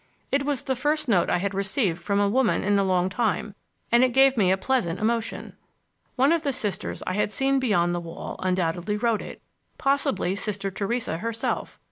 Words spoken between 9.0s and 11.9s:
it—possibly Sister Theresa herself.